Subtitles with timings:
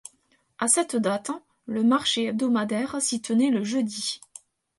[0.57, 1.29] À cette date,
[1.67, 4.19] le marché hebdomadaire s'y tenait le jeudi.